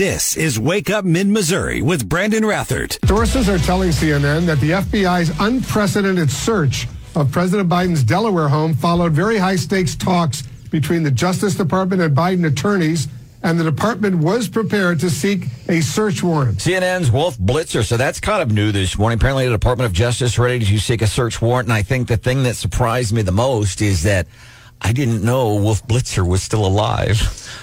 [0.00, 3.06] This is Wake Up Mid Missouri with Brandon Rathert.
[3.06, 9.12] Sources are telling CNN that the FBI's unprecedented search of President Biden's Delaware home followed
[9.12, 10.40] very high stakes talks
[10.70, 13.08] between the Justice Department and Biden attorneys
[13.42, 16.56] and the department was prepared to seek a search warrant.
[16.56, 17.84] CNN's Wolf Blitzer.
[17.84, 19.18] So that's kind of new this morning.
[19.18, 21.68] Apparently, the Department of Justice ready to seek a search warrant.
[21.68, 24.26] And I think the thing that surprised me the most is that
[24.82, 27.20] I didn't know Wolf Blitzer was still alive.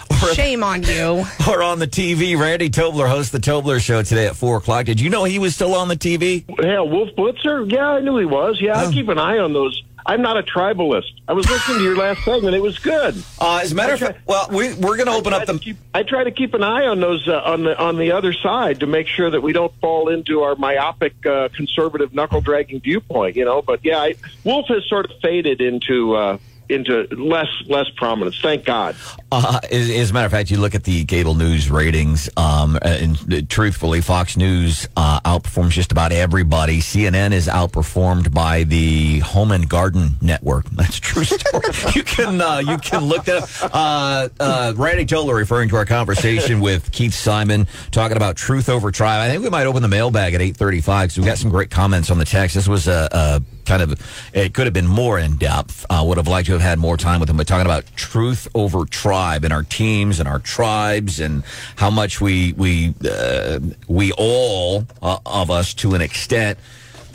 [0.23, 1.25] or, Shame on you.
[1.47, 2.37] Or on the TV.
[2.39, 4.85] Randy Tobler hosts the Tobler Show today at 4 o'clock.
[4.85, 6.43] Did you know he was still on the TV?
[6.61, 7.71] Yeah, Wolf Blitzer?
[7.71, 8.61] Yeah, I knew he was.
[8.61, 8.87] Yeah, oh.
[8.87, 11.11] I keep an eye on those I'm not a tribalist.
[11.27, 13.21] I was listening to your last segment; it was good.
[13.41, 15.59] Uh, as a matter of fact, well, we, we're going to open up the.
[15.59, 18.31] Keep, I try to keep an eye on those uh, on the on the other
[18.31, 22.79] side to make sure that we don't fall into our myopic uh, conservative knuckle dragging
[22.79, 23.35] viewpoint.
[23.35, 26.39] You know, but yeah, I, Wolf has sort of faded into.
[26.69, 28.39] Uh, into less less prominence.
[28.41, 28.95] Thank God.
[29.31, 32.77] Uh, as, as, a matter of fact, you look at the cable news ratings, um,
[32.81, 36.79] and uh, truthfully, Fox News uh, outperforms just about everybody.
[36.79, 40.69] CNN is outperformed by the Home and Garden Network.
[40.71, 41.65] That's true story.
[41.95, 43.71] you can uh, you can look that up.
[43.73, 48.91] Uh, uh, Randy Tobler referring to our conversation with Keith Simon talking about truth over
[48.91, 49.19] tribe.
[49.19, 51.51] I think we might open the mailbag at eight thirty five because we got some
[51.51, 52.55] great comments on the text.
[52.55, 55.85] This was a, a kind of it could have been more in depth.
[55.89, 58.47] Uh, would have liked to have had more time with him, but talking about truth
[58.55, 61.43] over tribe and our teams and our tribes and
[61.75, 66.57] how much we we uh, we all uh, of us to an extent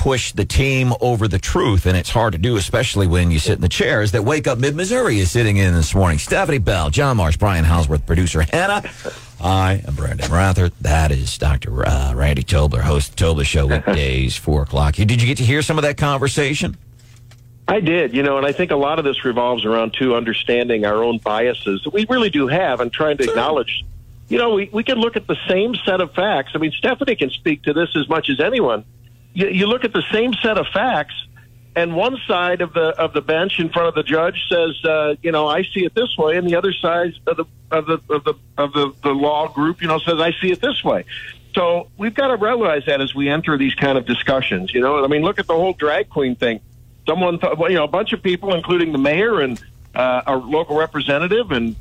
[0.03, 3.53] push the team over the truth, and it's hard to do, especially when you sit
[3.53, 6.19] in the chairs that Wake Up Mid Missouri is sitting in this morning.
[6.19, 8.83] Stephanie Bell, John Marsh, Brian Houseworth, producer Hannah.
[9.41, 10.73] I am Brandon Rathert.
[10.81, 11.87] That is Dr.
[11.87, 14.97] Uh, Randy Tobler, host of Tobler Show weekdays, 4 o'clock.
[14.97, 16.77] Did you get to hear some of that conversation?
[17.69, 20.85] I did, you know, and I think a lot of this revolves around too understanding
[20.85, 23.85] our own biases that we really do have and trying to acknowledge.
[24.33, 26.53] You know, we, we can look at the same set of facts.
[26.55, 28.85] I mean, Stephanie can speak to this as much as anyone
[29.35, 31.15] you, you look at the same set of facts,
[31.75, 35.15] and one side of the of the bench in front of the judge says, uh,
[35.23, 37.99] you know, I see it this way, and the other side of the of the
[38.11, 41.05] of the of the, the law group, you know, says I see it this way.
[41.55, 44.73] So we've got to realize that as we enter these kind of discussions.
[44.73, 46.61] You know, I mean, look at the whole drag queen thing.
[47.07, 49.63] Someone, thought, well, you know, a bunch of people, including the mayor and
[49.95, 51.77] uh, our local representative and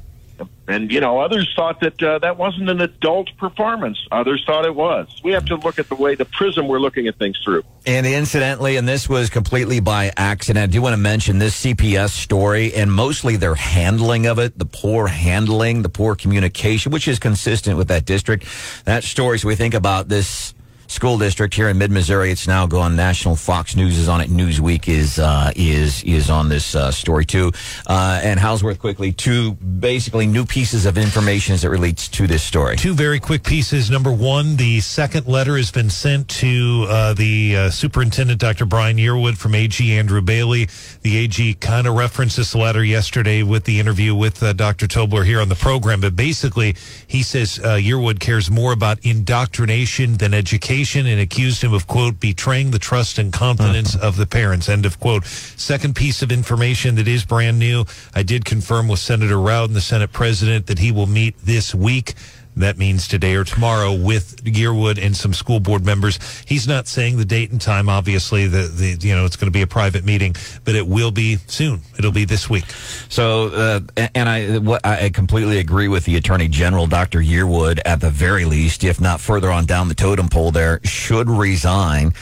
[0.67, 3.97] and you know, others thought that uh, that wasn't an adult performance.
[4.11, 5.07] Others thought it was.
[5.23, 7.63] We have to look at the way the prism we're looking at things through.
[7.85, 10.63] And incidentally, and this was completely by accident.
[10.63, 14.65] I do want to mention this CPS story and mostly their handling of it, the
[14.65, 18.45] poor handling, the poor communication, which is consistent with that district.
[18.85, 19.39] That story.
[19.39, 20.53] So we think about this
[20.91, 22.31] school district here in mid Missouri.
[22.31, 23.37] It's now gone national.
[23.37, 24.29] Fox News is on it.
[24.29, 27.51] Newsweek is uh, is is on this uh, story too.
[27.87, 32.43] Uh, and Houseworth quickly two basically new pieces of information as it relates to this
[32.43, 32.75] story.
[32.75, 33.89] Two very quick pieces.
[33.89, 38.65] Number one, the second letter has been sent to uh, the uh, superintendent, Dr.
[38.65, 40.67] Brian Yearwood from AG Andrew Bailey.
[41.01, 44.87] The AG kind of referenced this letter yesterday with the interview with uh, Dr.
[44.87, 46.75] Tobler here on the program, but basically
[47.07, 52.71] he says Yearwood cares more about indoctrination than education and accused him of, quote, betraying
[52.71, 55.25] the trust and confidence of the parents, end of quote.
[55.25, 57.85] Second piece of information that is brand new.
[58.15, 62.15] I did confirm with Senator Rowden, the Senate president, that he will meet this week
[62.57, 66.19] that means today or tomorrow with Yearwood and some school board members.
[66.45, 67.89] He's not saying the date and time.
[67.89, 70.35] Obviously, the, the you know it's going to be a private meeting,
[70.65, 71.81] but it will be soon.
[71.97, 72.69] It'll be this week.
[73.09, 77.19] So, uh, and I I completely agree with the Attorney General, Dr.
[77.19, 81.29] Yearwood, at the very least, if not further on down the totem pole, there should
[81.29, 82.13] resign.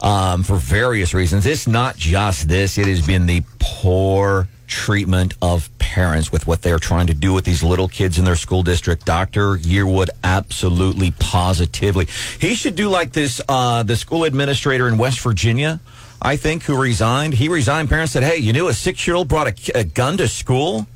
[0.00, 1.46] Um, for various reasons.
[1.46, 2.76] It's not just this.
[2.76, 7.44] It has been the poor treatment of parents with what they're trying to do with
[7.44, 9.06] these little kids in their school district.
[9.06, 9.56] Dr.
[9.56, 12.08] Yearwood, absolutely, positively.
[12.40, 15.78] He should do like this, uh, the school administrator in West Virginia,
[16.20, 17.34] I think, who resigned.
[17.34, 17.88] He resigned.
[17.88, 20.88] Parents said, hey, you knew a six year old brought a, a gun to school?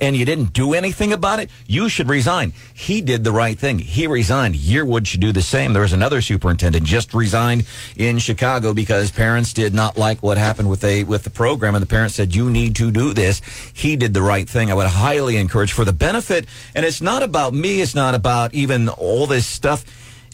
[0.00, 2.52] And you didn't do anything about it, you should resign.
[2.74, 3.78] He did the right thing.
[3.78, 4.54] He resigned.
[4.54, 5.72] Yearwood should do the same.
[5.72, 10.70] There was another superintendent just resigned in Chicago because parents did not like what happened
[10.70, 13.40] with a with the program, and the parents said you need to do this.
[13.72, 14.70] He did the right thing.
[14.70, 17.80] I would highly encourage for the benefit, and it's not about me.
[17.80, 19.84] It's not about even all this stuff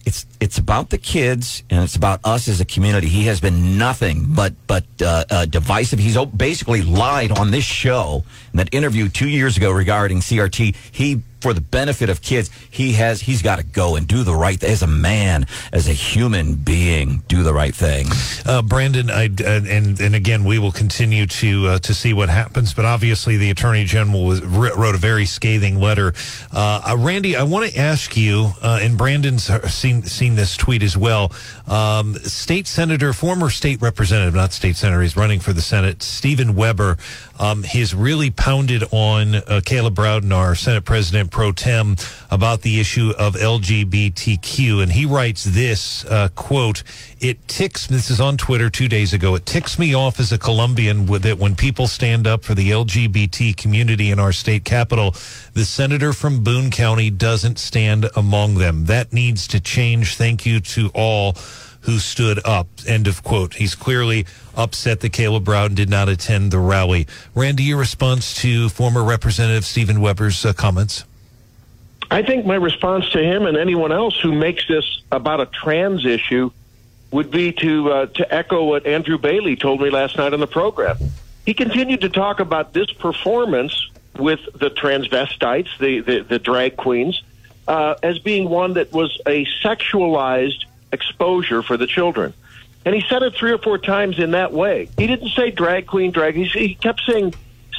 [0.07, 3.09] it's it's about the kids and it's about us as a community.
[3.09, 5.99] He has been nothing but but uh, uh, divisive.
[5.99, 10.77] He's basically lied on this show in that interview two years ago regarding CRT.
[10.93, 14.35] He for the benefit of kids, he has he's got to go and do the
[14.35, 18.07] right thing as a man, as a human being, do the right thing.
[18.47, 22.31] Uh, Brandon, I, uh, and and again, we will continue to uh, to see what
[22.31, 22.73] happens.
[22.73, 26.15] But obviously, the attorney general was, wrote a very scathing letter.
[26.51, 30.83] Uh, uh, Randy, I want to ask you, uh, and Brandon's seen seen this tweet
[30.83, 31.31] as well.
[31.69, 36.03] Um, state senator, former state representative, not state senator, he's running for the Senate.
[36.03, 36.97] Stephen Webber,
[37.39, 41.97] um, he's really pounded on Caleb Rowden, our Senate President pro tem,
[42.31, 46.05] about the issue of LGBTQ, and he writes this
[46.35, 46.83] quote:
[47.21, 49.35] "It ticks." This is on Twitter two days ago.
[49.35, 53.57] It ticks me off as a Columbian that when people stand up for the LGBT
[53.57, 55.15] community in our state capital.
[55.55, 58.87] The senator from Boone County doesn't stand among them.
[58.87, 60.17] That needs to change.
[60.17, 61.37] Thank you to all
[61.85, 62.67] who stood up.
[62.87, 63.55] End of quote.
[63.55, 64.27] He's clearly
[64.57, 67.07] upset that Caleb Rowden did not attend the rally.
[67.35, 71.05] Randy, your response to former Representative Stephen Webber's uh, comments?
[72.11, 76.07] I think my response to him and anyone else who makes this about a trans
[76.07, 76.51] issue
[77.11, 80.47] would be to uh, to echo what Andrew Bailey told me last night on the
[80.47, 80.97] program.
[81.47, 87.23] He continued to talk about this performance with the transvestites, the the, the drag queens,
[87.69, 90.65] uh, as being one that was a sexualized
[90.95, 92.33] exposure for the children.
[92.87, 94.89] And he said it three or four times in that way.
[94.97, 96.35] He didn't say drag queen, drag.
[96.35, 97.35] He, he kept saying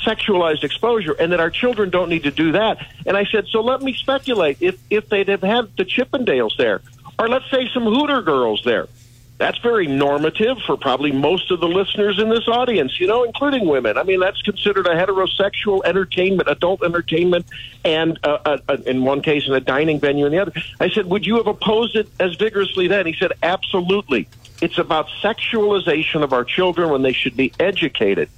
[0.05, 2.85] sexualized exposure, and that our children don't need to do that.
[3.07, 6.81] And I said, so let me speculate if if they'd have had the Chippendales there,
[7.17, 8.87] or let's say some Hooter girls there
[9.37, 13.67] that's very normative for probably most of the listeners in this audience, you know, including
[13.67, 13.97] women.
[13.97, 17.45] I mean, that's considered a heterosexual entertainment, adult entertainment,
[17.83, 20.53] and uh, uh, uh, in one case, in a dining venue in the other.
[20.79, 23.05] I said, Would you have opposed it as vigorously then?
[23.05, 24.29] He said, Absolutely.
[24.61, 28.29] It's about sexualization of our children when they should be educated.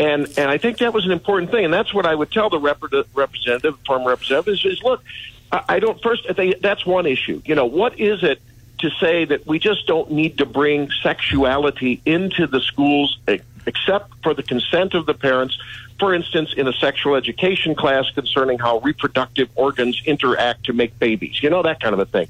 [0.00, 1.64] And, and I think that was an important thing.
[1.64, 2.82] And that's what I would tell the rep-
[3.14, 5.04] representative, former representative, is, is look,
[5.52, 7.40] I, I don't, first, they, that's one issue.
[7.44, 8.40] You know, what is it?
[8.80, 13.18] To say that we just don't need to bring sexuality into the schools
[13.66, 15.58] except for the consent of the parents.
[15.98, 21.42] For instance, in a sexual education class concerning how reproductive organs interact to make babies,
[21.42, 22.28] you know, that kind of a thing.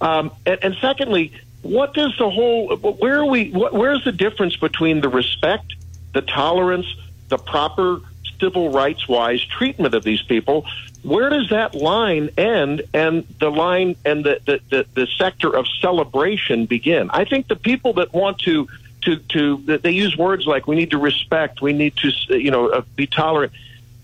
[0.00, 4.54] Um, and, and secondly, what does the whole, where are we, what, where's the difference
[4.56, 5.74] between the respect,
[6.12, 6.86] the tolerance,
[7.28, 8.00] the proper
[8.38, 10.64] civil rights wise treatment of these people
[11.02, 15.66] where does that line end and the line and the, the, the, the, sector of
[15.80, 17.08] celebration begin?
[17.10, 18.68] I think the people that want to
[19.02, 22.68] to to they use words like we need to respect, we need to you know
[22.68, 23.52] uh, be tolerant.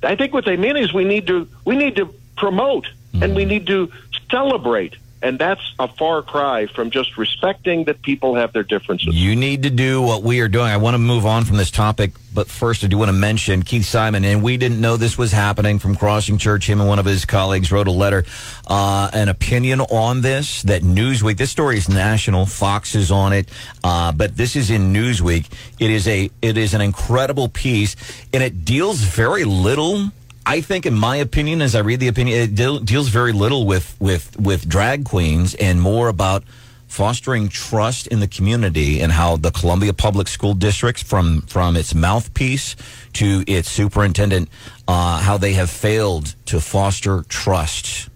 [0.03, 2.07] I think what they mean is we need to we need to
[2.37, 3.23] promote mm-hmm.
[3.23, 3.51] and we mm-hmm.
[3.51, 3.91] need to
[4.31, 9.15] celebrate and that's a far cry from just respecting that people have their differences.
[9.15, 10.67] You need to do what we are doing.
[10.67, 13.63] I want to move on from this topic, but first I do want to mention
[13.63, 16.69] Keith Simon, and we didn't know this was happening from Crossing Church.
[16.69, 18.25] Him and one of his colleagues wrote a letter,
[18.67, 21.39] uh, an opinion on this that Newsweek.
[21.39, 22.45] This story is national.
[22.45, 23.49] Fox is on it,
[23.83, 25.51] uh, but this is in Newsweek.
[25.81, 27.97] It is a it is an incredible piece,
[28.35, 30.11] and it deals very little
[30.47, 33.67] I think, in my opinion, as I read the opinion, it de- deals very little
[33.67, 36.45] with, with, with drag queens and more about
[36.87, 41.95] fostering trust in the community and how the Columbia Public School Districts, from, from its
[41.95, 42.77] mouthpiece
[43.15, 44.49] to its superintendent,
[44.87, 48.11] uh, how they have failed to foster trust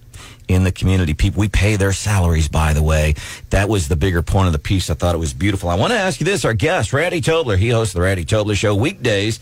[0.48, 1.14] in the community.
[1.14, 3.14] People, we pay their salaries, by the way.
[3.50, 4.90] That was the bigger point of the piece.
[4.90, 5.70] I thought it was beautiful.
[5.70, 6.44] I want to ask you this.
[6.44, 9.40] Our guest, Randy Tobler, he hosts the Randy Tobler Show weekdays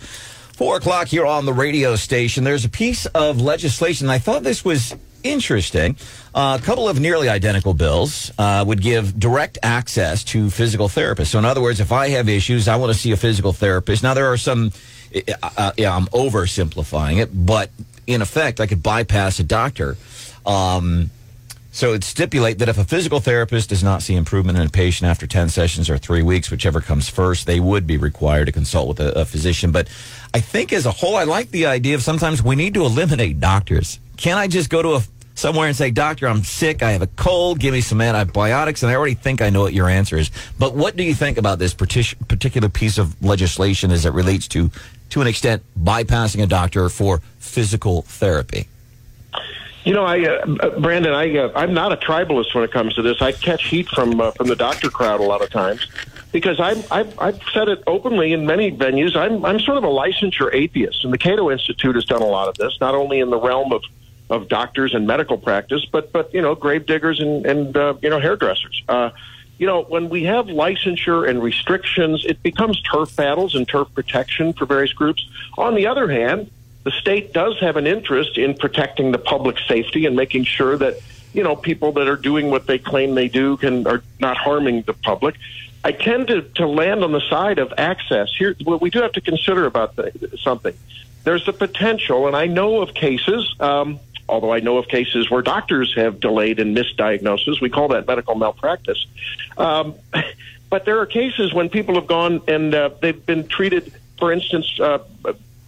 [0.56, 2.43] Four o'clock here on the radio station.
[2.43, 4.08] There's a piece of legislation.
[4.08, 5.97] I thought this was interesting.
[6.35, 11.26] Uh, a couple of nearly identical bills uh, would give direct access to physical therapists.
[11.26, 14.02] So, in other words, if I have issues, I want to see a physical therapist.
[14.02, 14.73] Now, there are some,
[15.14, 17.71] uh, uh yeah, I'm oversimplifying it, but
[18.07, 19.99] in effect, I could bypass a doctor.
[20.47, 21.11] Um,
[21.76, 25.11] so it stipulate that if a physical therapist does not see improvement in a patient
[25.11, 28.88] after 10 sessions or three weeks, whichever comes first, they would be required to consult
[28.88, 29.73] with a, a physician.
[29.73, 29.87] But
[30.33, 33.40] I think as a whole, I like the idea of sometimes we need to eliminate
[33.40, 34.00] doctors.
[34.16, 35.02] Can I just go to a
[35.35, 36.83] somewhere and say, Doctor, I'm sick.
[36.83, 37.61] I have a cold.
[37.61, 38.83] Give me some antibiotics.
[38.83, 40.30] And I already think I know what your answer is.
[40.59, 44.71] But what do you think about this particular piece of legislation as it relates to,
[45.11, 48.66] to an extent, bypassing a doctor for physical therapy?
[49.87, 53.02] You know, I, uh, Brandon, I, uh, I'm not a tribalist when it comes to
[53.02, 53.23] this.
[53.23, 55.87] I catch heat from uh, from the doctor crowd a lot of times
[56.33, 59.14] because I'm, I've, I've said it openly in many venues.
[59.14, 62.49] I'm, I'm sort of a licensure atheist, and the Cato Institute has done a lot
[62.49, 63.85] of this, not only in the realm of
[64.28, 68.11] of doctors and medical practice, but but you know, grave diggers and and uh, you
[68.11, 68.83] know, hairdressers.
[68.88, 69.11] Uh,
[69.59, 74.52] you know, when we have licensure and restrictions, it becomes turf battles and turf protection
[74.52, 75.25] for various groups.
[75.57, 76.50] On the other hand,
[76.87, 80.95] the state does have an interest in protecting the public safety and making sure that
[81.33, 84.83] you know people that are doing what they claim they do can are not harming
[84.83, 85.35] the public.
[85.83, 88.33] I tend to, to land on the side of access.
[88.38, 90.75] Here, what we do have to consider about the, something.
[91.25, 93.52] There's the potential, and I know of cases.
[93.59, 97.61] Um, although I know of cases where doctors have delayed and misdiagnosis.
[97.61, 99.07] We call that medical malpractice.
[99.59, 99.97] Um,
[100.71, 104.78] but there are cases when people have gone and uh, they've been treated, for instance,
[104.78, 104.99] uh,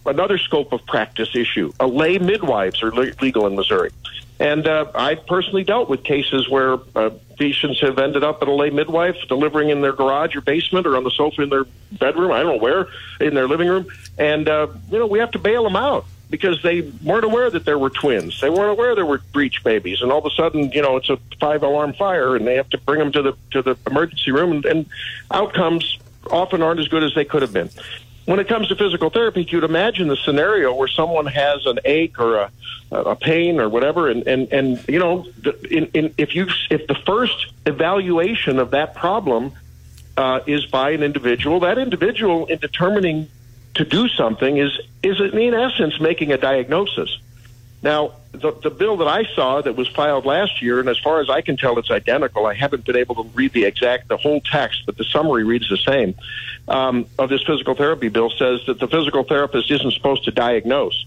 [0.05, 1.71] another scope of practice issue.
[1.79, 3.91] A lay midwives are le- legal in Missouri.
[4.39, 8.53] And uh, I've personally dealt with cases where uh, patients have ended up at a
[8.53, 12.31] lay midwife delivering in their garage or basement or on the sofa in their bedroom,
[12.31, 12.87] I don't know where,
[13.19, 13.87] in their living room.
[14.17, 17.65] And, uh, you know, we have to bail them out because they weren't aware that
[17.65, 18.39] there were twins.
[18.39, 20.01] They weren't aware there were breech babies.
[20.01, 22.69] And all of a sudden, you know, it's a five alarm fire and they have
[22.69, 24.85] to bring them to the, to the emergency room and, and
[25.31, 25.97] outcomes
[26.29, 27.69] often aren't as good as they could have been.
[28.29, 32.19] When it comes to physical therapy, you'd imagine the scenario where someone has an ache
[32.19, 32.51] or a,
[32.91, 35.25] a pain or whatever, and and and you know,
[35.71, 39.53] in, in, if you if the first evaluation of that problem
[40.15, 43.29] uh, is by an individual, that individual in determining
[43.73, 47.09] to do something is is in essence making a diagnosis.
[47.81, 51.21] Now, the, the bill that I saw that was filed last year, and as far
[51.21, 52.45] as I can tell, it's identical.
[52.45, 55.69] I haven't been able to read the exact, the whole text, but the summary reads
[55.69, 56.15] the same.
[56.67, 61.05] Um, of this physical therapy bill says that the physical therapist isn't supposed to diagnose.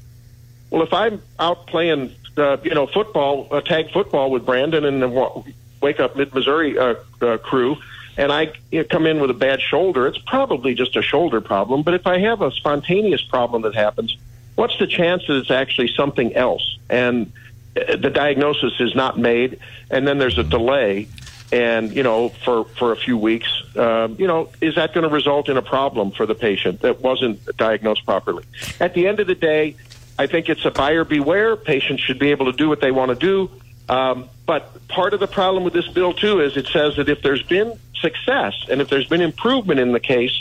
[0.70, 5.02] Well, if I'm out playing, uh, you know, football, uh, tag football with Brandon and
[5.02, 5.44] the
[5.82, 7.76] Wake Up Mid Missouri uh, uh, crew,
[8.16, 11.40] and I you know, come in with a bad shoulder, it's probably just a shoulder
[11.40, 11.82] problem.
[11.82, 14.16] But if I have a spontaneous problem that happens,
[14.54, 16.78] what's the chance that it's actually something else?
[16.88, 17.32] And
[17.76, 19.58] uh, the diagnosis is not made,
[19.90, 21.08] and then there's a delay,
[21.50, 25.14] and you know, for for a few weeks, um, you know, is that going to
[25.14, 28.44] result in a problem for the patient that wasn't diagnosed properly?
[28.80, 29.76] At the end of the day,
[30.18, 31.56] I think it's a buyer beware.
[31.56, 33.50] Patients should be able to do what they want to do.
[33.88, 37.22] Um, but part of the problem with this bill too is it says that if
[37.22, 40.32] there's been success and if there's been improvement in the case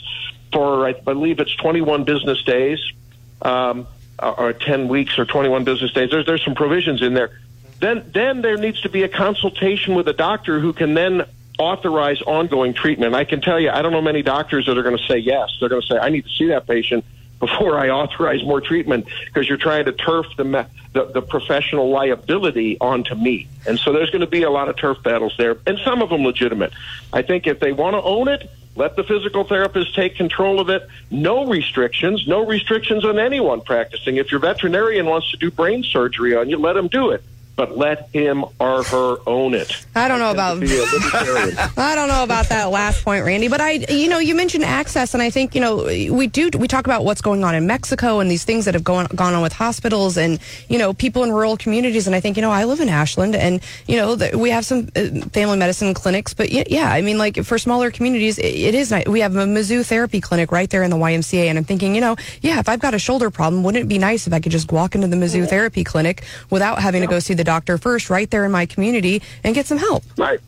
[0.51, 2.79] for I believe it's 21 business days.
[3.41, 3.87] Um,
[4.21, 6.09] or 10 weeks or 21 business days.
[6.11, 7.39] There's, there's some provisions in there.
[7.79, 11.25] Then, then there needs to be a consultation with a doctor who can then
[11.57, 13.15] authorize ongoing treatment.
[13.15, 15.57] I can tell you, I don't know many doctors that are going to say yes.
[15.59, 17.03] They're going to say, I need to see that patient
[17.39, 22.77] before I authorize more treatment because you're trying to turf the, the, the professional liability
[22.79, 23.47] onto me.
[23.67, 26.09] And so there's going to be a lot of turf battles there, and some of
[26.09, 26.71] them legitimate.
[27.11, 30.69] I think if they want to own it, let the physical therapist take control of
[30.69, 30.87] it.
[31.09, 34.17] No restrictions, no restrictions on anyone practicing.
[34.17, 37.23] If your veterinarian wants to do brain surgery on you, let him do it
[37.55, 39.85] but let him or her own it.
[39.95, 40.57] I don't know about
[41.77, 43.47] I don't know about that last point, Randy.
[43.47, 46.67] But I, you know, you mentioned access, and I think you know we do we
[46.67, 49.41] talk about what's going on in Mexico and these things that have gone gone on
[49.41, 50.39] with hospitals and
[50.69, 52.07] you know people in rural communities.
[52.07, 54.89] And I think you know I live in Ashland, and you know we have some
[54.95, 59.07] uh, family medicine clinics, but yeah, I mean like for smaller communities, it is nice.
[59.07, 62.01] We have a Mizzou therapy clinic right there in the YMCA, and I'm thinking, you
[62.01, 64.51] know, yeah, if I've got a shoulder problem, wouldn't it be nice if I could
[64.51, 68.09] just walk into the Mizzou therapy clinic without having to go see the doctor first
[68.09, 70.03] right there in my community and get some help.
[70.17, 70.39] Right.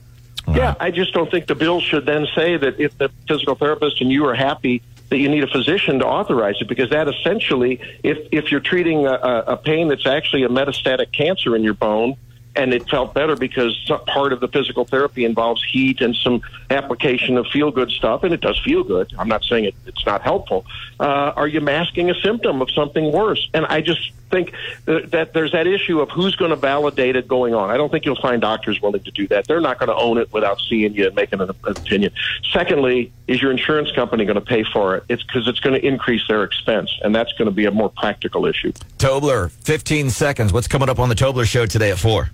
[0.47, 4.01] Yeah, I just don't think the bill should then say that if the physical therapist
[4.01, 7.79] and you are happy that you need a physician to authorize it because that essentially,
[8.03, 12.15] if if you're treating a, a pain that's actually a metastatic cancer in your bone,
[12.55, 13.75] and it felt better because
[14.07, 18.33] part of the physical therapy involves heat and some application of feel good stuff, and
[18.33, 19.13] it does feel good.
[19.17, 20.65] I'm not saying it, it's not helpful.
[21.00, 23.50] Uh, are you masking a symptom of something worse?
[23.53, 24.53] And I just think
[24.86, 27.69] that there's that issue of who's going to validate it going on.
[27.69, 29.48] I don't think you'll find doctors willing to do that.
[29.48, 32.12] They're not going to own it without seeing you and making an opinion.
[32.51, 35.03] Secondly, is your insurance company going to pay for it?
[35.10, 37.89] It's because it's going to increase their expense, and that's going to be a more
[37.89, 38.74] practical issue.
[38.98, 40.53] Tobler, 15 seconds.
[40.53, 42.29] What's coming up on the Tobler show today at 4?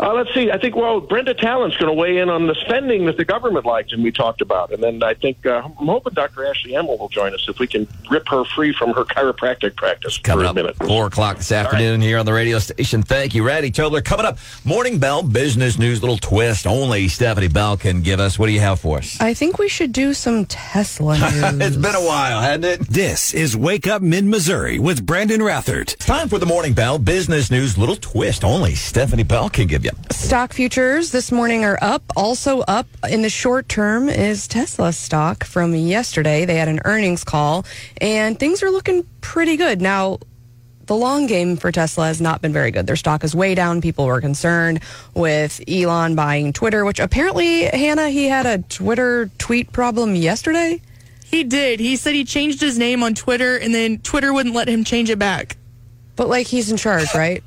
[0.00, 0.50] Uh, let's see.
[0.50, 3.66] I think well, Brenda Talent's going to weigh in on the spending that the government
[3.66, 4.72] likes, and we talked about.
[4.72, 6.46] And then I think uh, I'm hoping Dr.
[6.46, 10.18] Ashley Emil will join us if we can rip her free from her chiropractic practice
[10.18, 10.76] coming for up a minute.
[10.76, 12.06] Four o'clock this afternoon right.
[12.06, 13.02] here on the radio station.
[13.02, 14.04] Thank you, Randy Tobler.
[14.04, 18.38] Coming up, Morning Bell business news, little twist only Stephanie Bell can give us.
[18.38, 19.20] What do you have for us?
[19.20, 21.18] I think we should do some Tesla
[21.52, 21.60] news.
[21.60, 22.80] it's been a while, hasn't it?
[22.88, 25.96] This is Wake Up Mid Missouri with Brandon Rathert.
[25.96, 29.87] Time for the Morning Bell business news, little twist only Stephanie Bell can give you.
[30.10, 32.02] Stock futures this morning are up.
[32.16, 36.44] Also up in the short term is Tesla stock from yesterday.
[36.44, 37.64] They had an earnings call
[38.00, 39.80] and things are looking pretty good.
[39.80, 40.18] Now,
[40.88, 42.86] the long game for Tesla has not been very good.
[42.86, 43.80] Their stock is way down.
[43.80, 44.80] People were concerned
[45.14, 50.80] with Elon buying Twitter, which apparently, Hannah, he had a Twitter tweet problem yesterday.
[51.26, 51.78] He did.
[51.78, 55.10] He said he changed his name on Twitter, and then Twitter wouldn't let him change
[55.10, 55.58] it back.
[56.16, 57.44] But like he's in charge, right?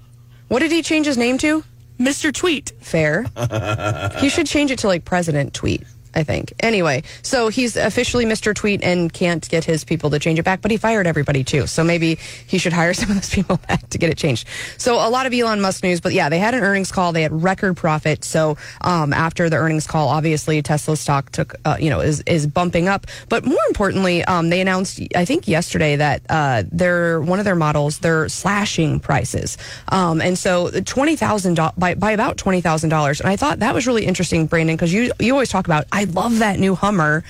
[0.48, 1.64] What did he change his name to?
[2.02, 2.34] Mr.
[2.34, 2.74] Tweet.
[2.82, 3.26] Fair.
[4.20, 5.84] he should change it to like President Tweet.
[6.14, 6.54] I think.
[6.60, 8.54] Anyway, so he's officially Mr.
[8.54, 11.68] Tweet and can't get his people to change it back, but he fired everybody too.
[11.68, 12.16] So maybe
[12.48, 14.48] he should hire some of those people back to get it changed.
[14.78, 17.12] So a lot of Elon Musk news, but yeah, they had an earnings call.
[17.14, 18.24] They had record profit.
[18.24, 22.48] So um, after the earnings call, obviously Tesla stock took, uh, you know, is is
[22.48, 23.08] bumping up.
[23.30, 27.56] But more importantly, um, they announced, I think yesterday, that uh, their one of their
[27.56, 29.58] models they're slashing prices,
[29.90, 33.20] um, and so twenty thousand by by about twenty thousand dollars.
[33.20, 35.86] And I thought that was really interesting, Brandon, because you you always talk about.
[36.02, 37.24] I love that new Hummer,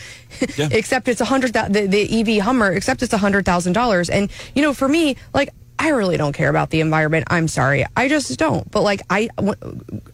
[0.57, 0.69] yeah.
[0.71, 4.09] except it's a hundred the, the EV Hummer, except it's a hundred thousand dollars.
[4.09, 5.49] And you know, for me, like
[5.81, 7.25] I really don't care about the environment.
[7.31, 8.69] I'm sorry, I just don't.
[8.69, 9.29] But like I,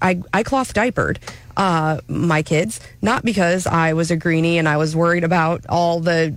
[0.01, 1.19] I, I cloth diapered
[1.57, 5.99] uh, my kids, not because I was a greenie and I was worried about all
[5.99, 6.29] the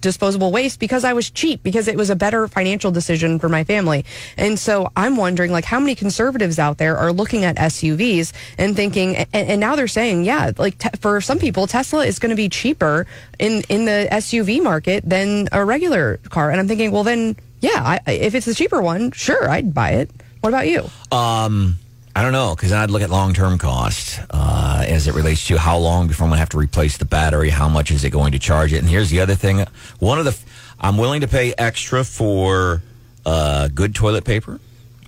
[0.00, 3.64] disposable waste, because I was cheap, because it was a better financial decision for my
[3.64, 4.06] family.
[4.36, 8.74] And so I'm wondering, like, how many conservatives out there are looking at SUVs and
[8.74, 12.30] thinking, and, and now they're saying, yeah, like te- for some people, Tesla is going
[12.30, 13.06] to be cheaper
[13.38, 16.50] in in the SUV market than a regular car.
[16.50, 19.90] And I'm thinking, well, then, yeah, I, if it's the cheaper one, sure, I'd buy
[19.92, 20.10] it.
[20.40, 20.88] What about you?
[21.10, 21.76] Um.
[22.16, 25.56] I don't know because I'd look at long term cost uh, as it relates to
[25.56, 27.48] how long before I'm going to have to replace the battery.
[27.48, 28.78] How much is it going to charge it?
[28.78, 29.64] And here's the other thing:
[30.00, 30.36] one of the
[30.80, 32.82] I'm willing to pay extra for
[33.24, 34.58] uh, good toilet paper,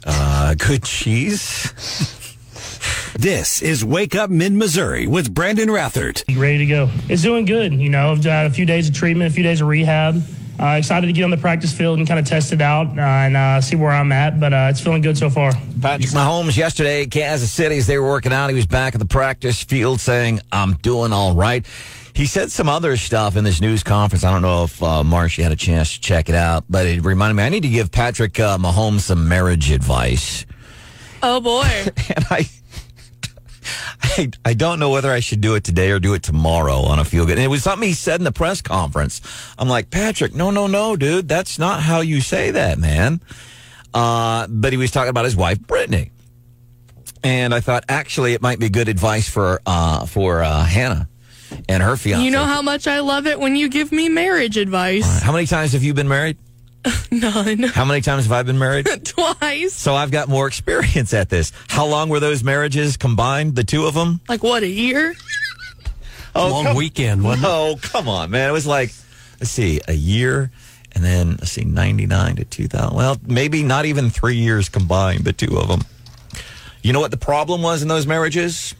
[0.07, 2.17] uh, good cheese.
[3.19, 6.25] This is Wake Up Mid Missouri with Brandon Rathert.
[6.39, 6.91] Ready to go.
[7.09, 7.75] It's doing good.
[7.75, 10.23] You know, I've had a few days of treatment, a few days of rehab.
[10.61, 13.01] Uh, excited to get on the practice field and kind of test it out uh,
[13.01, 15.53] and uh, see where I'm at, but uh, it's feeling good so far.
[15.81, 19.07] Patrick Mahomes yesterday Kansas City as they were working out, he was back at the
[19.07, 21.65] practice field saying, I'm doing all right.
[22.15, 24.23] He said some other stuff in this news conference.
[24.23, 27.03] I don't know if uh, Marsh had a chance to check it out, but it
[27.03, 30.45] reminded me I need to give Patrick uh, Mahomes some marriage advice.
[31.23, 31.63] Oh, boy.
[32.15, 32.47] and I
[34.03, 36.99] I, I don't know whether I should do it today or do it tomorrow on
[36.99, 37.39] a feel good.
[37.39, 39.21] And it was something he said in the press conference.
[39.59, 41.29] I'm like, Patrick, no, no, no, dude.
[41.29, 43.21] That's not how you say that, man.
[43.93, 46.11] Uh, but he was talking about his wife, Brittany.
[47.23, 51.09] And I thought, actually, it might be good advice for, uh, for, uh, Hannah
[51.69, 52.25] and her fiance.
[52.25, 55.21] You know how much I love it when you give me marriage advice.
[55.21, 56.39] How many times have you been married?
[57.11, 57.63] None.
[57.65, 58.89] How many times have I been married?
[59.05, 59.75] Twice.
[59.75, 61.53] So I've got more experience at this.
[61.69, 64.21] How long were those marriages combined, the two of them?
[64.29, 65.15] Like what, a year?
[66.35, 67.49] oh, long come, weekend, wasn't it?
[67.49, 68.49] Oh, come on, man.
[68.49, 68.93] It was like,
[69.41, 70.51] let's see, a year
[70.93, 72.97] and then, let's see, 99 to 2000.
[72.97, 75.83] Well, maybe not even three years combined, the two of them.
[76.83, 78.75] You know what the problem was in those marriages?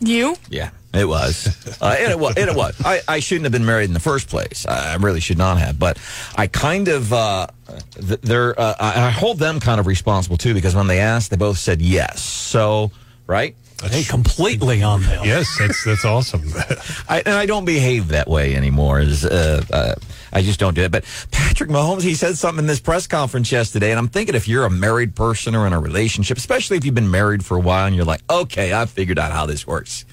[0.00, 0.36] You?
[0.50, 0.70] Yeah.
[0.94, 1.48] It was.
[1.80, 2.36] Uh, and it was.
[2.36, 2.80] And it was.
[2.84, 4.64] I, I shouldn't have been married in the first place.
[4.66, 5.78] I really should not have.
[5.78, 5.98] But
[6.36, 7.48] I kind of, uh,
[7.96, 11.58] they're, uh, I hold them kind of responsible too because when they asked, they both
[11.58, 12.22] said yes.
[12.22, 12.92] So,
[13.26, 13.56] right?
[13.82, 15.24] Hey, completely on them.
[15.24, 16.42] Yes, that's that's awesome.
[17.08, 19.00] I, and I don't behave that way anymore.
[19.00, 19.94] Uh, uh,
[20.32, 20.92] I just don't do it.
[20.92, 24.46] But Patrick Mahomes, he said something in this press conference yesterday, and I'm thinking if
[24.48, 27.60] you're a married person or in a relationship, especially if you've been married for a
[27.60, 30.04] while, and you're like, okay, I've figured out how this works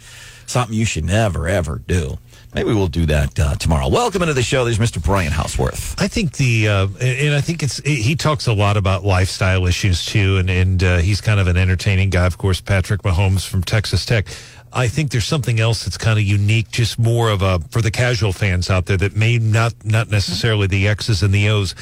[0.52, 2.18] something you should never, ever do.
[2.54, 3.88] Maybe we'll do that uh, tomorrow.
[3.88, 4.66] Welcome into the show.
[4.66, 5.02] There's Mr.
[5.02, 5.96] Brian Houseworth.
[6.02, 10.06] I think the uh, and I think it's he talks a lot about lifestyle issues
[10.06, 12.26] too, and and uh, he's kind of an entertaining guy.
[12.26, 14.28] Of course, Patrick Mahomes from Texas Tech.
[14.74, 17.92] I think there's something else that's kind of unique, just more of a for the
[17.92, 21.74] casual fans out there that may not not necessarily the X's and the O's.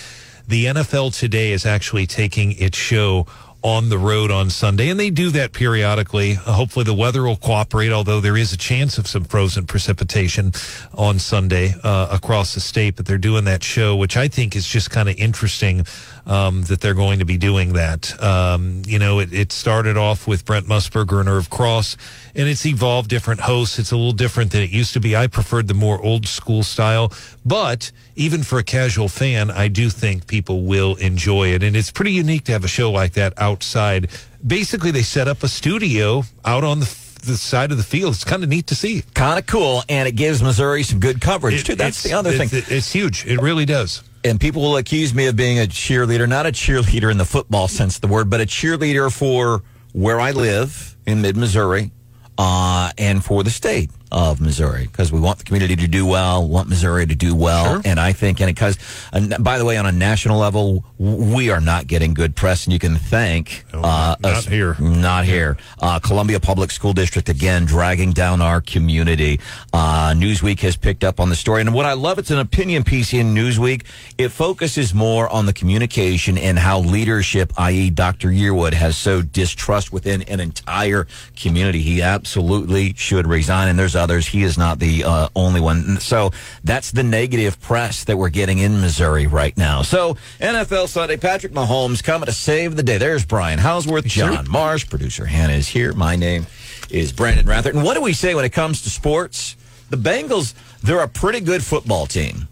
[0.48, 3.28] The NFL today is actually taking its show
[3.62, 6.34] on the road on Sunday, and they do that periodically.
[6.34, 10.54] Hopefully, the weather will cooperate, although there is a chance of some frozen precipitation
[10.94, 12.96] on Sunday uh, across the state.
[12.96, 15.86] But they're doing that show, which I think is just kind of interesting
[16.26, 18.22] um, that they're going to be doing that.
[18.22, 21.98] Um, you know, it, it, started off with Brent Musburger and Irv Cross,
[22.36, 23.80] and it's evolved different hosts.
[23.80, 25.16] It's a little different than it used to be.
[25.16, 27.12] I preferred the more old school style,
[27.46, 31.64] but even for a casual fan, I do think people will enjoy it.
[31.64, 34.10] And it's pretty unique to have a show like that outside.
[34.46, 38.14] Basically, they set up a studio out on the the side of the field.
[38.14, 39.04] It's kind of neat to see.
[39.14, 41.76] Kind of cool, and it gives Missouri some good coverage it, too.
[41.76, 42.48] That's the other thing.
[42.52, 43.26] it's huge.
[43.26, 47.12] It really does and people will accuse me of being a cheerleader, not a cheerleader
[47.12, 51.22] in the football sense of the word, but a cheerleader for where I live in
[51.22, 51.92] mid Missouri
[52.38, 53.90] uh, and for the state.
[54.12, 57.66] Of Missouri because we want the community to do well, want Missouri to do well,
[57.74, 57.82] Sure.
[57.86, 58.78] and I think, and because,
[59.14, 62.74] and by the way, on a national level, we are not getting good press, and
[62.74, 64.76] you can thank No, uh, not us- here.
[64.80, 65.58] not here.
[65.80, 69.40] Uh, Columbia Public School District again dragging down our community.
[69.74, 72.84] Uh, Newsweek has picked up on the story, and what I love, it's an opinion
[72.84, 73.84] piece in Newsweek.
[74.18, 78.30] It focuses more on the communication and how leadership, i.e., Dr.
[78.30, 81.08] Yearwood, has so distrust within an entire
[81.40, 81.82] community.
[81.82, 84.28] He absolutely should resign, and there's others.
[84.28, 86.00] He is not the uh, only one.
[86.00, 86.32] So
[86.64, 89.84] that's the negative press that we're getting in Missouri right now.
[89.84, 92.98] So NFL Sunday, Patrick Mahomes coming to save the day.
[92.98, 95.94] There's Brian Houseworth, John Marsh, producer Hannah is here.
[95.94, 96.48] My name
[96.90, 97.76] is Brandon Rathert.
[97.76, 99.56] And what do we say when it comes to sports?
[99.90, 102.48] The Bengals, they're a pretty good football team.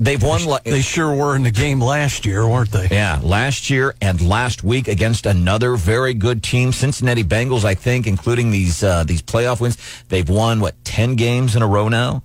[0.00, 0.42] They've won.
[0.64, 2.86] They sure were in the game last year, weren't they?
[2.90, 7.64] yeah, last year and last week against another very good team, Cincinnati Bengals.
[7.64, 9.76] I think, including these uh, these playoff wins,
[10.08, 12.22] they've won what ten games in a row now.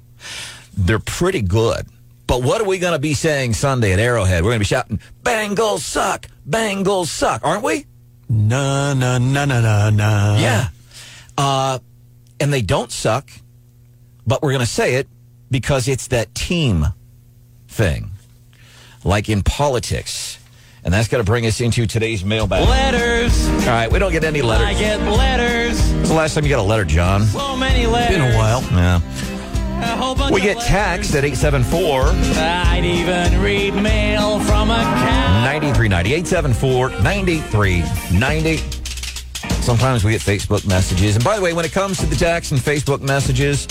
[0.78, 1.88] They're pretty good.
[2.28, 4.44] But what are we going to be saying Sunday at Arrowhead?
[4.44, 6.28] We're going to be shouting, "Bengals suck!
[6.48, 7.86] Bengals suck!" Aren't we?
[8.30, 10.38] No, no, no, no, no, no.
[10.40, 10.70] Yeah.
[11.38, 11.80] Uh,
[12.40, 13.30] and they don't suck,
[14.28, 15.08] but we're going to say it
[15.50, 16.86] because it's that team
[17.74, 18.12] thing,
[19.04, 20.40] like in politics.
[20.86, 22.68] And that's going to bring us into today's mailbag.
[22.68, 23.48] Letters.
[23.48, 24.68] All right, we don't get any letters.
[24.68, 25.80] I get letters.
[25.94, 27.22] When's the last time you got a letter, John?
[27.28, 28.18] So many letters.
[28.18, 28.62] Been a while.
[28.64, 29.00] Yeah.
[29.82, 30.68] A whole bunch We get letters.
[30.70, 32.04] text at 874
[32.42, 35.44] I'd even read mail from a cow.
[35.46, 36.14] 9390.
[36.14, 38.58] 874 9390.
[39.62, 41.16] Sometimes we get Facebook messages.
[41.16, 43.68] And by the way, when it comes to the text and Facebook messages,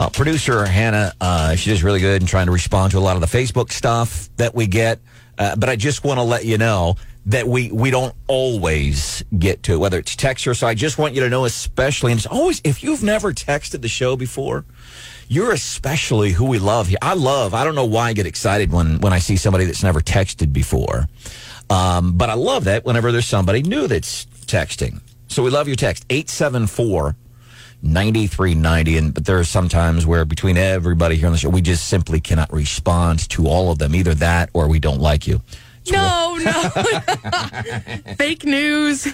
[0.00, 3.16] uh, producer Hannah, uh, she does really good in trying to respond to a lot
[3.16, 4.98] of the Facebook stuff that we get.
[5.36, 9.62] Uh, but I just want to let you know that we, we don't always get
[9.64, 10.66] to it, whether it's text or so.
[10.66, 13.88] I just want you to know, especially, and it's always, if you've never texted the
[13.88, 14.64] show before,
[15.28, 16.98] you're especially who we love here.
[17.02, 19.82] I love, I don't know why I get excited when, when I see somebody that's
[19.82, 21.08] never texted before.
[21.68, 25.02] Um, but I love that whenever there's somebody new that's texting.
[25.28, 27.16] So we love your text, 874
[27.82, 28.96] 9390.
[28.96, 31.88] And, but there are some times where between everybody here on the show, we just
[31.88, 33.94] simply cannot respond to all of them.
[33.94, 35.40] Either that or we don't like you.
[35.90, 36.52] No, no.
[38.16, 39.08] Fake news.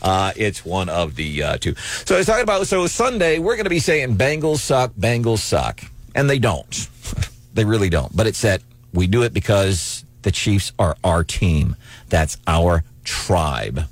[0.00, 1.74] Uh, it's one of the uh, two.
[2.04, 5.38] So I was talking about, so Sunday, we're going to be saying Bengals suck, Bengals
[5.38, 5.80] suck.
[6.14, 6.88] And they don't.
[7.54, 8.14] they really don't.
[8.16, 11.76] But it's that we do it because the Chiefs are our team.
[12.08, 13.84] That's our tribe.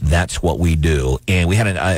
[0.00, 1.18] That's what we do.
[1.26, 1.92] And we had an, I,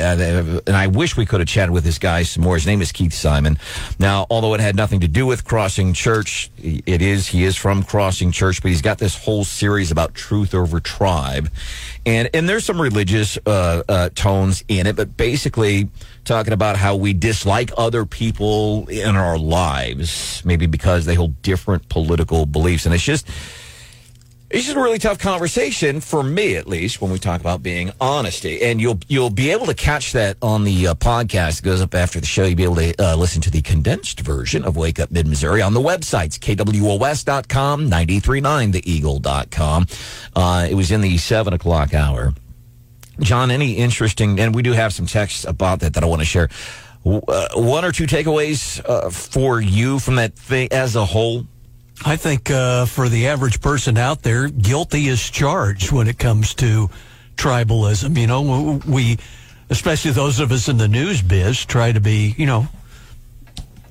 [0.67, 2.55] and I wish we could have chatted with this guy some more.
[2.55, 3.59] His name is Keith Simon.
[3.99, 7.83] Now, although it had nothing to do with Crossing Church, it is, he is from
[7.83, 11.51] Crossing Church, but he's got this whole series about truth over tribe.
[12.05, 15.89] And, and there's some religious, uh, uh, tones in it, but basically
[16.23, 21.89] talking about how we dislike other people in our lives, maybe because they hold different
[21.89, 22.85] political beliefs.
[22.85, 23.27] And it's just,
[24.49, 27.91] it's just a really tough conversation for me, at least, when we talk about being
[28.01, 28.63] honesty.
[28.63, 31.59] And you'll you'll be able to catch that on the uh, podcast.
[31.59, 32.45] It goes up after the show.
[32.45, 35.61] You'll be able to uh, listen to the condensed version of Wake Up Mid Missouri
[35.61, 39.87] on the websites kwos.com, 939theeagle.com.
[40.35, 42.33] Uh, it was in the seven o'clock hour.
[43.19, 46.25] John, any interesting, and we do have some texts about that that I want to
[46.25, 46.49] share.
[47.05, 51.45] Uh, one or two takeaways uh, for you from that thing as a whole.
[52.05, 56.53] I think uh, for the average person out there, guilty is charged when it comes
[56.55, 56.89] to
[57.35, 58.17] tribalism.
[58.17, 59.17] You know, we,
[59.69, 62.67] especially those of us in the news biz, try to be, you know,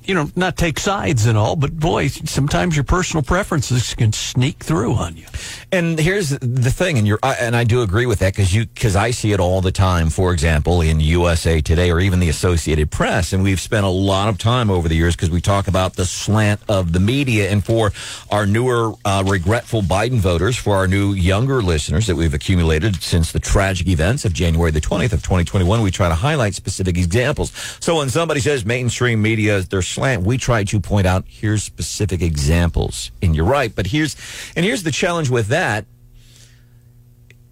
[0.09, 4.64] you know, not take sides and all, but boy, sometimes your personal preferences can sneak
[4.64, 5.27] through on you.
[5.71, 8.97] And here's the thing, and you're, and I do agree with that because you, because
[8.97, 10.09] I see it all the time.
[10.09, 14.31] For example, in USA Today or even the Associated Press, and we've spent a lot
[14.31, 17.51] of time over the years because we talk about the slant of the media.
[17.51, 17.92] And for
[18.31, 23.33] our newer, uh, regretful Biden voters, for our new younger listeners that we've accumulated since
[23.33, 27.53] the tragic events of January the 20th of 2021, we try to highlight specific examples.
[27.79, 29.68] So when somebody says mainstream media is
[29.99, 33.11] we try to point out here's specific examples.
[33.23, 34.17] And you're right, but here's
[34.57, 35.87] and here's the challenge with that.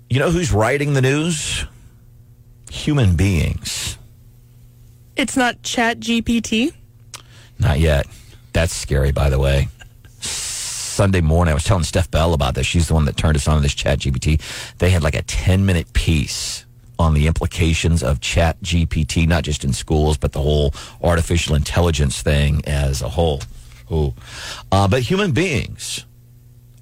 [0.09, 1.65] You know who's writing the news?
[2.71, 3.99] Human beings.
[5.17, 6.73] It's not Chat GPT.
[7.59, 8.07] Not yet.
[8.53, 9.69] That's scary, by the way.
[10.21, 12.67] Sunday morning, I was telling Steph Bell about this.
[12.67, 14.41] She's the one that turned us on to this Chat GPT.
[14.79, 16.66] They had like a 10 minute piece
[16.99, 22.23] on the implications of Chat GPT, not just in schools, but the whole artificial intelligence
[22.23, 23.43] thing as a whole.
[23.91, 24.15] Ooh.
[24.73, 26.05] Uh, but human beings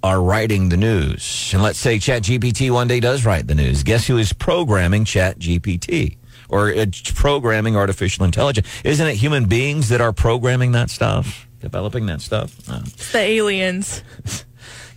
[0.02, 1.50] are writing the news.
[1.52, 3.82] And let's say Chat GPT one day does write the news.
[3.82, 6.16] Guess who is programming Chat GPT?
[6.48, 8.68] or uh, programming artificial intelligence.
[8.84, 12.56] Isn't it human beings that are programming that stuff, developing that stuff?
[12.68, 14.02] Uh, the aliens.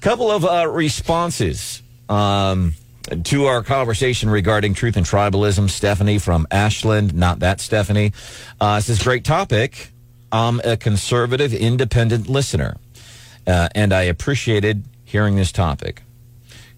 [0.01, 2.73] couple of uh, responses um,
[3.23, 5.69] to our conversation regarding truth and tribalism.
[5.69, 8.13] Stephanie from Ashland, not that Stephanie,
[8.59, 9.91] uh, says, Great topic.
[10.31, 12.77] I'm a conservative, independent listener,
[13.45, 16.03] uh, and I appreciated hearing this topic.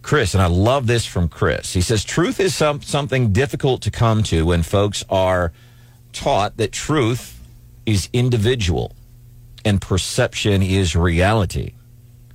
[0.02, 1.74] Chris, and I love this from Chris.
[1.74, 5.52] He says, Truth is some, something difficult to come to when folks are
[6.14, 7.40] taught that truth
[7.86, 8.96] is individual
[9.66, 11.74] and perception is reality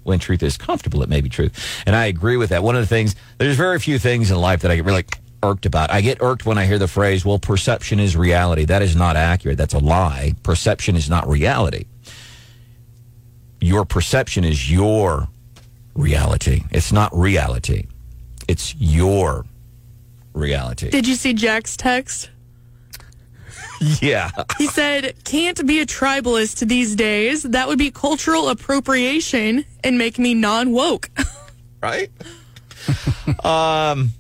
[0.05, 1.83] when truth is comfortable, it may be truth.
[1.87, 2.63] And I agree with that.
[2.63, 5.05] One of the things, there's very few things in life that I get really
[5.43, 5.91] irked about.
[5.91, 8.65] I get irked when I hear the phrase, well, perception is reality.
[8.65, 9.59] That is not accurate.
[9.59, 10.35] That's a lie.
[10.43, 11.85] Perception is not reality.
[13.61, 15.29] Your perception is your
[15.95, 16.63] reality.
[16.71, 17.87] It's not reality.
[18.49, 19.47] It's your
[20.35, 20.91] reality.
[20.91, 22.31] Did you see Jack's text?
[24.01, 24.31] yeah.
[24.59, 27.43] He said, can't be a tribalist these days.
[27.43, 31.11] That would be cultural appropriation and make me non woke.
[31.83, 32.11] right?
[33.45, 34.11] um,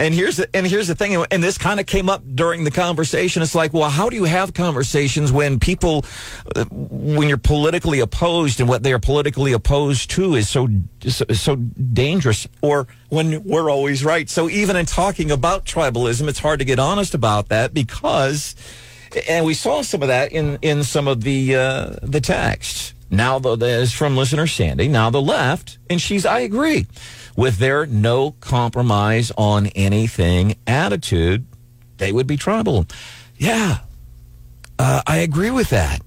[0.00, 2.70] and here's the, and here's the thing, and this kind of came up during the
[2.70, 3.42] conversation.
[3.42, 6.06] It's like, well, how do you have conversations when people,
[6.56, 10.68] uh, when you're politically opposed, and what they are politically opposed to is so
[11.06, 14.28] so, so dangerous, or when we're always right.
[14.30, 18.56] So even in talking about tribalism, it's hard to get honest about that because,
[19.28, 22.94] and we saw some of that in in some of the uh, the text.
[23.10, 24.88] Now the, the is from listener Sandy.
[24.88, 26.86] Now the left, and she's I agree
[27.36, 31.46] with their no compromise on anything attitude,
[31.98, 32.86] they would be tribal.
[33.36, 33.78] Yeah,
[34.78, 36.02] uh, I agree with that.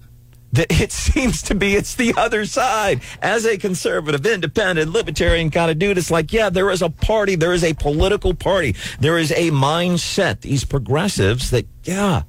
[0.54, 3.02] That it seems to be it's the other side.
[3.22, 7.36] As a conservative, independent, libertarian kind of dude, it's like, yeah, there is a party,
[7.36, 10.42] there is a political party, there is a mindset.
[10.42, 12.24] These progressives that, yeah,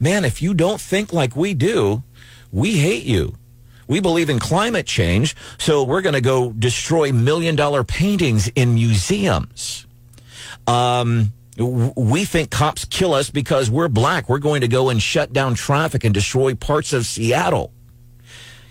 [0.00, 2.02] man, if you don't think like we do,
[2.52, 3.34] we hate you.
[3.88, 8.74] We believe in climate change, so we're going to go destroy million dollar paintings in
[8.74, 9.86] museums.
[10.66, 14.28] Um, we think cops kill us because we're black.
[14.28, 17.72] We're going to go and shut down traffic and destroy parts of Seattle.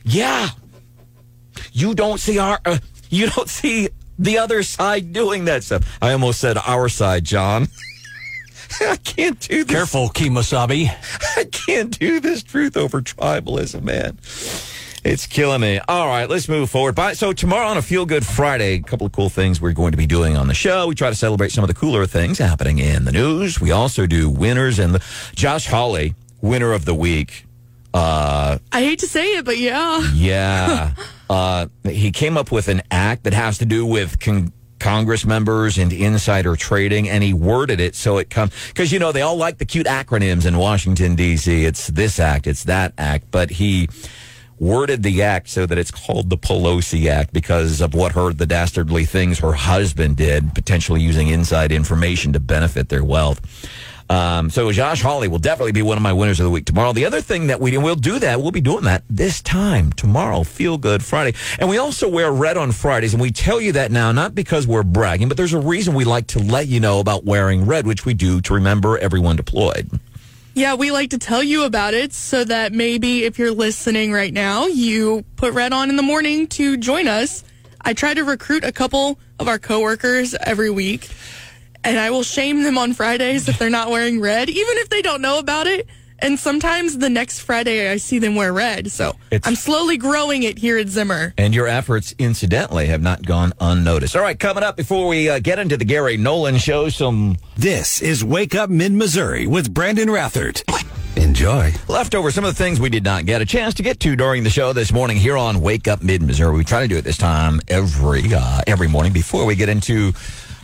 [0.03, 0.49] Yeah.
[1.71, 2.77] You don't see our, uh,
[3.09, 5.97] you don't see the other side doing that stuff.
[6.01, 7.67] I almost said our side, John.
[8.81, 9.75] I can't do this.
[9.75, 10.89] Careful, Kemosabe.
[11.37, 14.17] I can't do this truth over tribalism, man.
[15.05, 15.79] It's killing me.
[15.87, 16.95] All right, let's move forward.
[16.95, 17.13] Bye.
[17.13, 19.97] So tomorrow on a Feel Good Friday, a couple of cool things we're going to
[19.99, 20.87] be doing on the show.
[20.87, 23.61] We try to celebrate some of the cooler things happening in the news.
[23.61, 27.45] We also do winners and the Josh Hawley, winner of the week.
[27.93, 30.01] Uh, I hate to say it, but yeah.
[30.15, 30.95] yeah,
[31.29, 34.19] uh, he came up with an act that has to do with.
[34.19, 38.99] Con- Congress members and insider trading, and he worded it so it comes because you
[38.99, 41.65] know they all like the cute acronyms in Washington D.C.
[41.65, 43.87] It's this act, it's that act, but he
[44.59, 48.45] worded the act so that it's called the Pelosi Act because of what her the
[48.45, 53.41] dastardly things her husband did, potentially using inside information to benefit their wealth.
[54.07, 56.93] Um, so Josh Hawley will definitely be one of my winners of the week tomorrow.
[56.93, 58.39] The other thing that we do, we'll do that.
[58.39, 60.43] We'll be doing that this time tomorrow.
[60.43, 63.91] Feel good Friday, and we also wear red on Fridays, and we tell you that
[63.91, 66.99] now not because we're bragging, but there's a reason we like to let you know
[66.99, 69.89] about wearing red, which we do to remember everyone deployed.
[70.57, 74.31] Yeah, we like to tell you about it so that maybe if you're listening right
[74.31, 77.43] now, you put red on in the morning to join us.
[77.81, 81.09] I try to recruit a couple of our coworkers every week,
[81.83, 85.01] and I will shame them on Fridays if they're not wearing red, even if they
[85.01, 85.89] don't know about it.
[86.19, 88.91] And sometimes the next Friday I see them wear red.
[88.91, 91.33] So It's- I'm slowly growing it here at Zimmer.
[91.37, 94.15] And your efforts, incidentally, have not gone unnoticed.
[94.15, 98.01] All right, coming up before we uh, get into the Gary Nolan show, some This
[98.01, 100.63] is Wake Up Mid Missouri with Brandon Rathert.
[101.17, 101.73] Enjoy.
[101.87, 104.43] leftover, some of the things we did not get a chance to get to during
[104.43, 106.55] the show this morning here on Wake Up Mid Missouri.
[106.57, 110.11] We try to do it this time every uh, every morning before we get into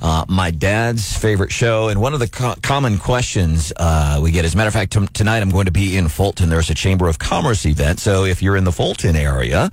[0.02, 1.90] uh, my dad's favorite show.
[1.90, 4.94] And one of the co- common questions uh, we get, as a matter of fact,
[4.94, 6.50] t- tonight I'm going to be in Fulton.
[6.50, 8.00] There's a Chamber of Commerce event.
[8.00, 9.70] So if you're in the Fulton area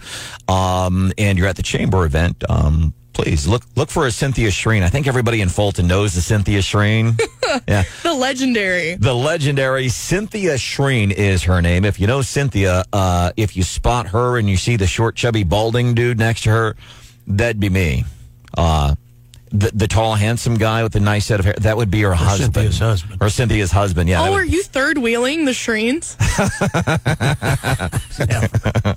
[0.47, 4.83] um, and you're at the Chamber event, um, please look look for a Cynthia Shreen.
[4.83, 7.19] I think everybody in Fulton knows the Cynthia Shreen.
[7.69, 7.85] yeah.
[8.03, 8.95] The legendary.
[8.95, 11.85] The legendary Cynthia Shreen is her name.
[11.85, 15.45] If you know Cynthia, uh, if you spot her and you see the short, chubby,
[15.45, 16.77] balding dude next to her,
[17.27, 18.05] that'd be me.
[18.57, 18.95] Uh,
[19.51, 22.15] the, the tall, handsome guy with the nice set of hair, that would be her
[22.15, 22.55] husband.
[22.55, 23.19] Cynthia's husband.
[23.23, 24.21] Or Cynthia's husband, yeah.
[24.23, 26.17] that Oh, would- are you third wheeling the Shreens?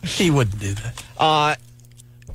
[0.04, 1.04] He wouldn't do that.
[1.18, 1.56] Uh,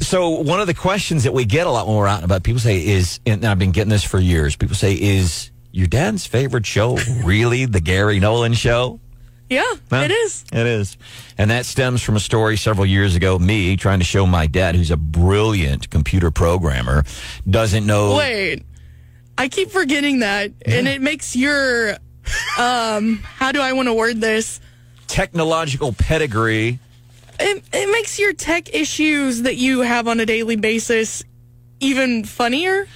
[0.00, 2.42] so one of the questions that we get a lot when we're out and about,
[2.42, 4.56] people say is, and I've been getting this for years.
[4.56, 9.00] People say, is your dad's favorite show really the Gary Nolan show?
[9.48, 10.02] Yeah, Huh?
[10.04, 10.44] it is.
[10.52, 10.96] It is.
[11.38, 13.38] And that stems from a story several years ago.
[13.38, 17.04] Me trying to show my dad, who's a brilliant computer programmer,
[17.48, 18.16] doesn't know.
[18.16, 18.64] Wait,
[19.38, 21.96] I keep forgetting that, and it makes your
[22.58, 23.18] um.
[23.36, 24.60] How do I want to word this?
[25.06, 26.80] Technological pedigree.
[27.38, 31.22] It, it makes your tech issues that you have on a daily basis
[31.78, 32.88] even funnier,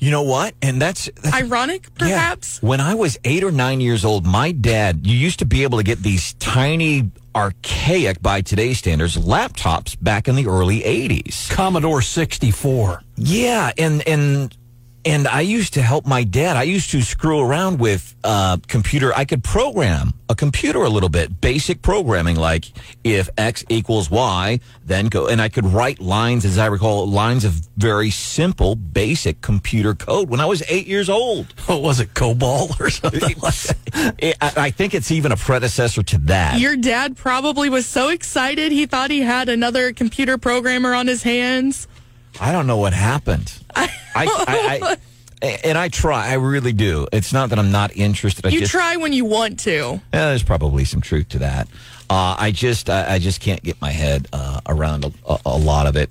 [0.00, 0.54] You know what?
[0.62, 2.60] And that's, that's ironic, perhaps.
[2.62, 2.68] Yeah.
[2.68, 5.78] When I was eight or nine years old, my dad, you used to be able
[5.78, 11.50] to get these tiny, archaic by today's standards laptops back in the early 80s.
[11.50, 13.02] Commodore 64.
[13.16, 14.56] Yeah, and and
[15.04, 16.56] and I used to help my dad.
[16.56, 19.12] I used to screw around with uh, computer.
[19.14, 22.66] I could program a computer a little bit, basic programming, like
[23.02, 25.26] if X equals Y, then go.
[25.26, 30.28] And I could write lines, as I recall, lines of very simple, basic computer code
[30.28, 31.46] when I was eight years old.
[31.66, 33.20] What was it, COBOL or something?
[33.20, 33.76] like that?
[34.18, 36.60] It- I I think it's even a predecessor to that.
[36.60, 41.22] Your dad probably was so excited he thought he had another computer programmer on his
[41.22, 41.88] hands.
[42.38, 43.52] I don't know what happened.
[43.74, 44.26] I, I,
[44.82, 44.96] I,
[45.64, 46.28] and I try.
[46.28, 47.06] I really do.
[47.12, 48.46] It's not that I'm not interested.
[48.46, 50.00] I You just, try when you want to.
[50.12, 51.68] Yeah, there's probably some truth to that.
[52.08, 55.56] Uh, I just, I, I just can't get my head uh, around a, a, a
[55.56, 56.10] lot of it.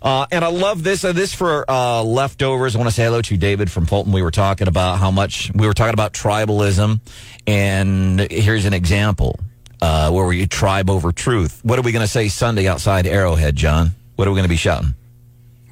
[0.00, 1.04] Uh, and I love this.
[1.04, 2.74] Uh, this for uh, leftovers.
[2.74, 4.12] I want to say hello to David from Fulton.
[4.12, 6.98] We were talking about how much we were talking about tribalism,
[7.46, 9.38] and here's an example
[9.82, 11.60] uh, where we tribe over truth.
[11.62, 13.90] What are we going to say Sunday outside Arrowhead, John?
[14.16, 14.94] What are we going to be shouting?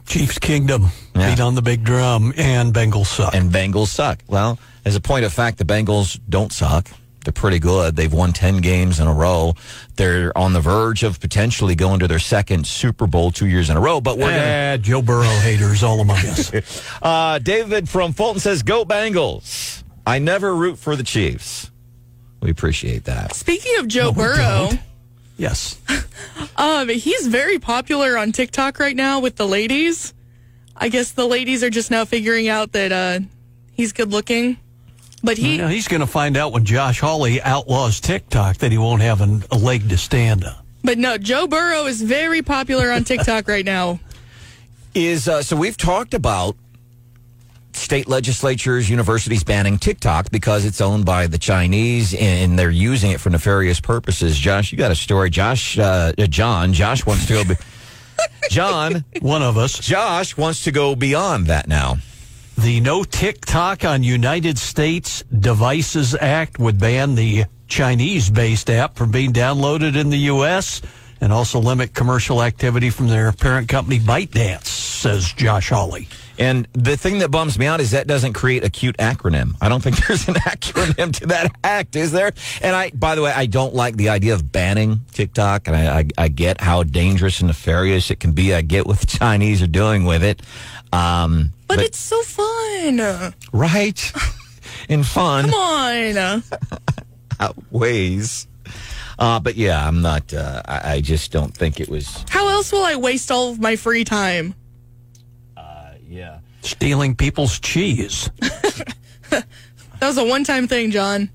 [0.06, 1.30] Chiefs Kingdom, Yeah.
[1.30, 3.34] beat on the big drum, and Bengals suck.
[3.34, 4.18] and Bengals suck.
[4.28, 6.88] Well, as a point of fact, the Bengals don't suck.
[7.24, 7.94] They're pretty good.
[7.94, 9.54] They've won 10 games in a row.
[9.94, 13.76] They're on the verge of potentially going to their second Super Bowl two years in
[13.76, 14.44] a row, but we're going to.
[14.44, 16.50] Eh, Joe Burrow haters all among us.
[17.02, 19.82] Uh, David from Fulton says, Go Bengals.
[20.04, 21.70] I never root for the Chiefs.
[22.40, 23.34] We appreciate that.
[23.36, 24.70] Speaking of Joe Burrow,
[25.42, 25.78] yes.
[26.57, 30.14] um, he's very popular on TikTok right now with the ladies.
[30.76, 33.20] I guess the ladies are just now figuring out that uh,
[33.74, 34.57] he's good looking.
[35.22, 38.78] But he, Now, he's going to find out when Josh Hawley outlaws TikTok that he
[38.78, 40.55] won't have an, a leg to stand on.
[40.83, 44.00] but no, Joe Burrow is very popular on TikTok right now.
[44.94, 46.55] Is uh, so we've talked about
[47.76, 53.20] state legislatures, universities banning TikTok because it's owned by the Chinese and they're using it
[53.20, 54.38] for nefarious purposes.
[54.38, 55.30] Josh, you got a story.
[55.30, 57.44] Josh, uh, uh, John, Josh wants to go.
[57.44, 57.54] Be-
[58.50, 59.78] John, One of us.
[59.78, 61.96] Josh wants to go beyond that now.
[62.58, 69.11] The No TikTok on United States Devices Act would ban the Chinese based app from
[69.11, 70.82] being downloaded in the U.S.
[71.22, 74.66] and also limit commercial activity from their parent company ByteDance,
[75.02, 76.06] says Josh Hawley.
[76.38, 79.54] And the thing that bums me out is that doesn't create a cute acronym.
[79.60, 82.32] I don't think there's an acronym to that act, is there?
[82.62, 85.98] And I, by the way, I don't like the idea of banning TikTok, and I,
[85.98, 88.54] I, I get how dangerous and nefarious it can be.
[88.54, 90.40] I get what the Chinese are doing with it.
[90.92, 93.34] Um, But, it's so fun.
[93.52, 94.12] right
[94.88, 96.42] and fun Come on.
[97.40, 98.46] outweighs.
[99.18, 100.32] Uh, but yeah, I'm not.
[100.32, 102.24] Uh, I, I just don't think it was.
[102.28, 104.54] How else will I waste all of my free time?
[106.12, 106.38] Yeah.
[106.61, 108.31] Stealing people's cheese.
[110.03, 111.31] That was a one time thing, John.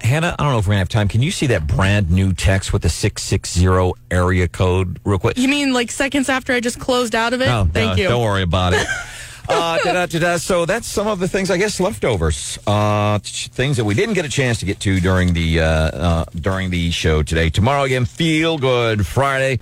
[0.00, 1.08] Hannah, I don't know if we're gonna have time.
[1.08, 5.18] Can you see that brand new text with the six six zero area code real
[5.18, 5.36] quick?
[5.36, 7.46] You mean like seconds after I just closed out of it?
[7.46, 8.08] No, Thank no, you.
[8.08, 8.86] Don't worry about it.
[9.48, 10.36] uh, da-da, da-da.
[10.36, 12.60] So that's some of the things, I guess, leftovers.
[12.64, 16.24] Uh, things that we didn't get a chance to get to during the uh, uh,
[16.36, 17.50] during the show today.
[17.50, 19.58] Tomorrow again, feel good Friday.